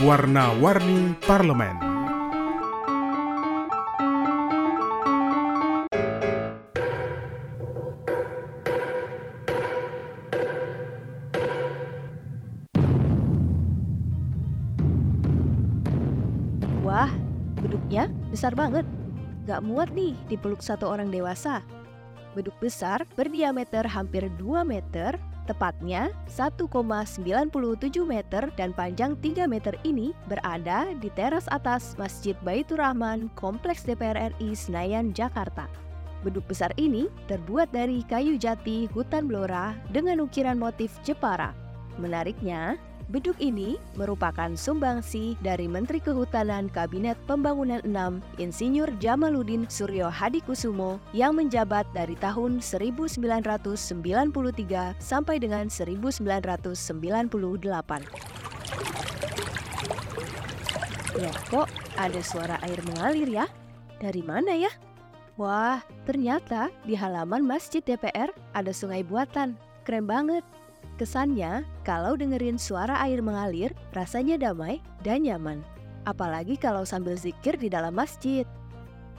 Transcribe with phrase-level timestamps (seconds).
[0.00, 1.76] Warna-Warni Parlemen.
[16.80, 17.12] Wah,
[17.60, 18.88] beduknya besar banget.
[19.44, 21.60] Gak muat nih dipeluk satu orang dewasa.
[22.32, 25.20] Beduk besar berdiameter hampir 2 meter,
[25.50, 26.86] tepatnya 1,97
[28.06, 34.30] meter dan panjang 3 meter ini berada di teras atas Masjid Baitur Rahman, Kompleks DPR
[34.38, 35.66] RI Senayan, Jakarta.
[36.22, 41.50] Beduk besar ini terbuat dari kayu jati hutan blora dengan ukiran motif Jepara.
[41.98, 42.78] Menariknya,
[43.10, 51.34] Beduk ini merupakan sumbangsi dari Menteri Kehutanan Kabinet Pembangunan 6 Insinyur Jamaluddin Suryo Hadikusumo yang
[51.34, 53.18] menjabat dari tahun 1993
[55.02, 56.30] sampai dengan 1998.
[61.18, 61.66] Ya kok
[61.98, 63.50] ada suara air mengalir ya?
[63.98, 64.70] Dari mana ya?
[65.34, 69.58] Wah, ternyata di halaman Masjid DPR ada sungai buatan.
[69.82, 70.46] Keren banget.
[71.00, 75.64] Kesannya, kalau dengerin suara air mengalir, rasanya damai dan nyaman.
[76.04, 78.44] Apalagi kalau sambil zikir di dalam masjid.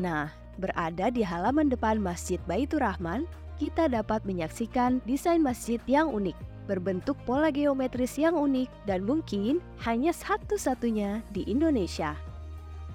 [0.00, 6.36] Nah, berada di halaman depan Masjid Baitur Rahman, kita dapat menyaksikan desain masjid yang unik,
[6.68, 12.16] berbentuk pola geometris yang unik, dan mungkin hanya satu-satunya di Indonesia.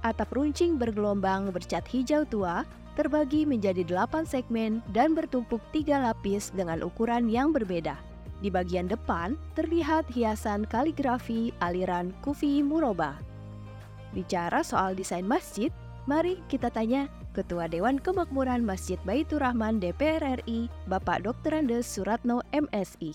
[0.00, 2.64] Atap runcing bergelombang bercat hijau tua
[2.96, 8.09] terbagi menjadi delapan segmen dan bertumpuk tiga lapis dengan ukuran yang berbeda.
[8.40, 13.20] Di bagian depan terlihat hiasan kaligrafi aliran Kufi Muroba.
[14.16, 15.68] Bicara soal desain masjid,
[16.08, 21.60] mari kita tanya Ketua Dewan Kemakmuran Masjid Baitur Rahman DPR RI, Bapak Dr.
[21.60, 23.12] Andes Suratno MSI.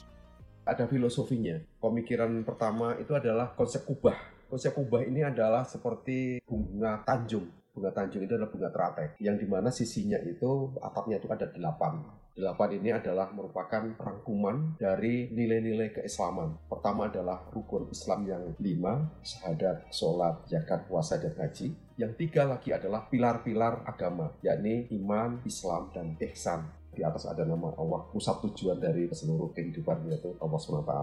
[0.70, 1.58] Ada filosofinya.
[1.82, 4.16] Pemikiran pertama itu adalah konsep kubah.
[4.46, 7.50] Konsep kubah ini adalah seperti bunga tanjung.
[7.74, 12.25] Bunga tanjung itu adalah bunga teratai, yang di mana sisinya itu atapnya itu ada delapan
[12.36, 16.68] Delapan ini adalah merupakan rangkuman dari nilai-nilai keislaman.
[16.68, 21.72] Pertama adalah rukun Islam yang lima, syahadat, sholat, zakat, puasa, dan haji.
[21.96, 27.76] Yang tiga lagi adalah pilar-pilar agama, yakni iman, Islam, dan ihsan di atas ada nama
[27.76, 30.94] Allah pusat tujuan dari seluruh kehidupan yaitu Allah SWT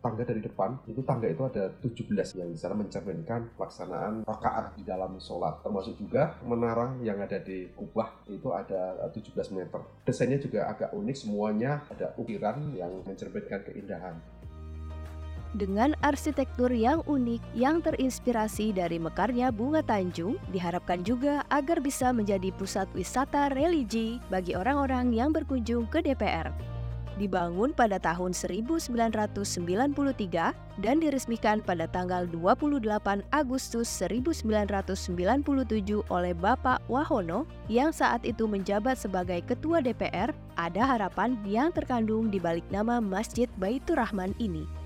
[0.00, 5.20] tangga dari depan itu tangga itu ada 17 yang bisa mencerminkan pelaksanaan rakaat di dalam
[5.20, 5.60] sholat.
[5.60, 9.80] Termasuk juga menara yang ada di kubah itu ada 17 meter.
[10.08, 14.16] Desainnya juga agak unik semuanya ada ukiran yang mencerminkan keindahan
[15.54, 22.54] dengan arsitektur yang unik yang terinspirasi dari mekarnya bunga Tanjung, diharapkan juga agar bisa menjadi
[22.54, 26.54] pusat wisata religi bagi orang-orang yang berkunjung ke DPR.
[27.20, 29.60] Dibangun pada tahun 1993
[30.80, 32.80] dan diresmikan pada tanggal 28
[33.28, 35.04] Agustus 1997
[36.08, 42.40] oleh Bapak Wahono yang saat itu menjabat sebagai Ketua DPR, ada harapan yang terkandung di
[42.40, 44.79] balik nama Masjid Baitur Rahman ini.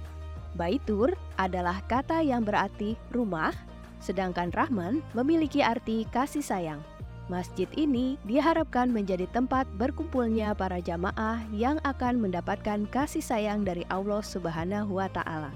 [0.54, 3.50] Baitur adalah kata yang berarti rumah,
[3.98, 6.80] sedangkan Rahman memiliki arti kasih sayang.
[7.26, 14.20] Masjid ini diharapkan menjadi tempat berkumpulnya para jamaah yang akan mendapatkan kasih sayang dari Allah
[14.20, 15.48] Subhanahu wa Ta'ala.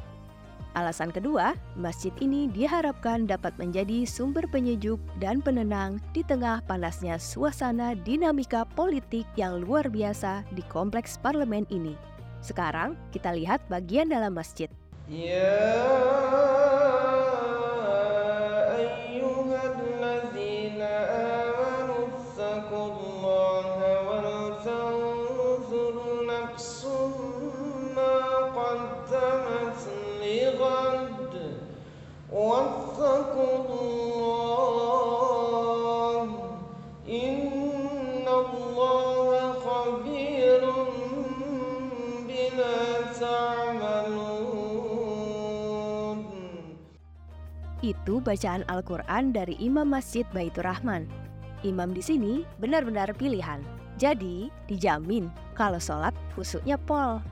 [0.76, 7.92] Alasan kedua, masjid ini diharapkan dapat menjadi sumber penyejuk dan penenang di tengah panasnya suasana
[7.98, 11.98] dinamika politik yang luar biasa di kompleks parlemen ini.
[12.40, 14.70] Sekarang kita lihat bagian dalam masjid.
[15.10, 16.57] Yeah.
[47.78, 51.06] Itu bacaan Al-Quran dari Imam Masjid Baitur Rahman.
[51.62, 53.62] Imam di sini benar-benar pilihan.
[53.98, 57.22] Jadi, dijamin kalau sholat khusyuknya pol.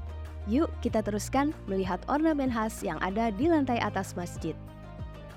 [0.47, 4.55] Yuk kita teruskan melihat ornamen khas yang ada di lantai atas masjid.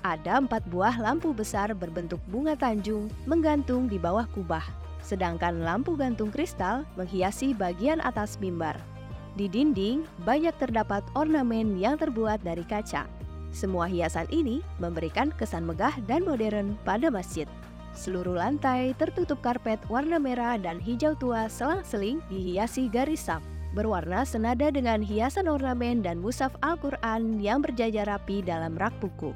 [0.06, 4.62] Ada empat buah lampu besar berbentuk bunga tanjung menggantung di bawah kubah.
[5.02, 8.78] Sedangkan lampu gantung kristal menghiasi bagian atas mimbar.
[9.34, 13.19] Di dinding banyak terdapat ornamen yang terbuat dari kaca.
[13.50, 17.50] Semua hiasan ini memberikan kesan megah dan modern pada masjid.
[17.90, 23.42] Seluruh lantai tertutup karpet warna merah dan hijau tua selang-seling dihiasi garis saf,
[23.74, 29.34] berwarna senada dengan hiasan ornamen dan musaf Al-Quran yang berjajar rapi dalam rak buku.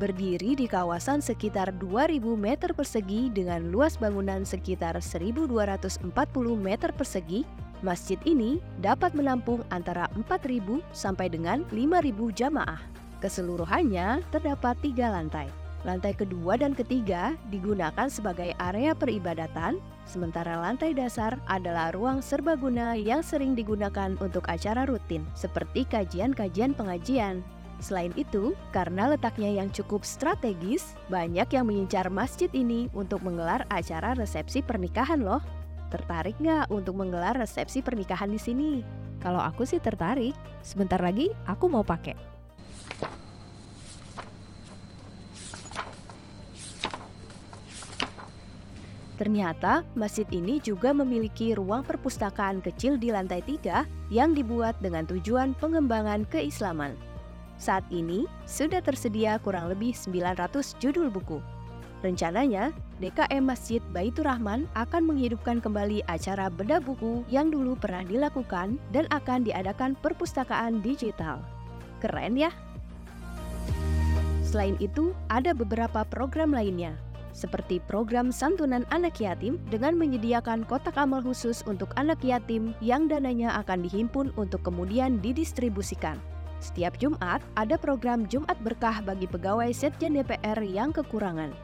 [0.00, 6.08] berdiri di kawasan sekitar 2000 meter persegi dengan luas bangunan sekitar 1240
[6.56, 7.44] meter persegi,
[7.84, 12.99] masjid ini dapat menampung antara 4000 sampai dengan 5000 jamaah.
[13.20, 15.44] Keseluruhannya terdapat tiga lantai.
[15.84, 23.24] Lantai kedua dan ketiga digunakan sebagai area peribadatan, sementara lantai dasar adalah ruang serbaguna yang
[23.24, 27.40] sering digunakan untuk acara rutin, seperti kajian-kajian pengajian.
[27.80, 34.12] Selain itu, karena letaknya yang cukup strategis, banyak yang mengincar masjid ini untuk menggelar acara
[34.12, 35.40] resepsi pernikahan loh.
[35.88, 38.72] Tertarik nggak untuk menggelar resepsi pernikahan di sini?
[39.24, 42.39] Kalau aku sih tertarik, sebentar lagi aku mau pakai.
[49.20, 55.52] Ternyata masjid ini juga memiliki ruang perpustakaan kecil di lantai tiga yang dibuat dengan tujuan
[55.60, 56.96] pengembangan keislaman.
[57.60, 61.36] Saat ini sudah tersedia kurang lebih 900 judul buku.
[62.00, 62.72] Rencananya,
[63.04, 69.04] DKM Masjid Baitur Rahman akan menghidupkan kembali acara bedah buku yang dulu pernah dilakukan dan
[69.12, 71.44] akan diadakan perpustakaan digital.
[72.00, 72.48] Keren ya?
[74.50, 76.98] Selain itu, ada beberapa program lainnya,
[77.30, 83.54] seperti program santunan anak yatim dengan menyediakan kotak amal khusus untuk anak yatim yang dananya
[83.62, 86.18] akan dihimpun untuk kemudian didistribusikan.
[86.58, 91.54] Setiap Jumat ada program Jumat Berkah bagi pegawai Setjen DPR yang kekurangan.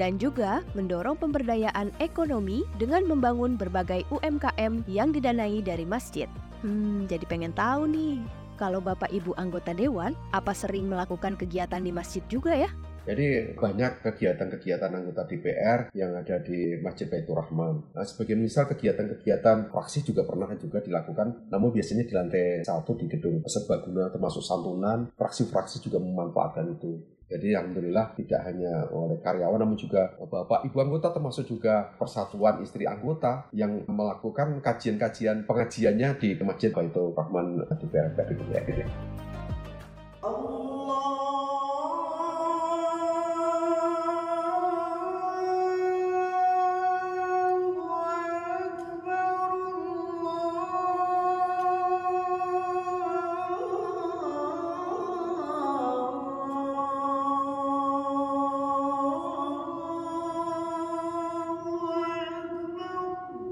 [0.00, 6.30] Dan juga mendorong pemberdayaan ekonomi dengan membangun berbagai UMKM yang didanai dari masjid.
[6.64, 8.22] Hmm, jadi pengen tahu nih,
[8.60, 12.68] kalau Bapak Ibu anggota dewan, apa sering melakukan kegiatan di masjid juga ya?
[13.08, 17.96] Jadi banyak kegiatan-kegiatan anggota DPR yang ada di Masjid Baitur Rahman.
[17.96, 23.08] Nah, sebagai misal kegiatan-kegiatan fraksi juga pernah juga dilakukan, namun biasanya di lantai satu di
[23.08, 27.00] gedung serbaguna termasuk santunan, fraksi-fraksi juga memanfaatkan itu.
[27.30, 32.90] Jadi alhamdulillah tidak hanya oleh karyawan namun juga bapak ibu anggota termasuk juga persatuan istri
[32.90, 38.84] anggota yang melakukan kajian-kajian pengajiannya di Masjid Baitur Rahman DPR RI.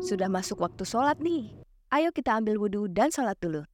[0.08, 1.52] Sudah masuk waktu sholat nih.
[1.92, 3.68] Ayo kita ambil wudhu dan sholat dulu.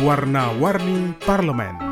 [0.00, 1.87] Warna-warni Parlemen